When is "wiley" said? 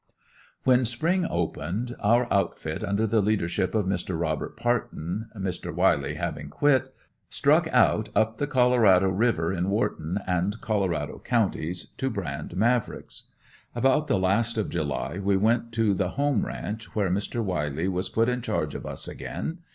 5.71-6.15, 17.43-17.87